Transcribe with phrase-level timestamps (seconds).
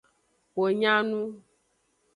[0.55, 1.21] Wo nya nu.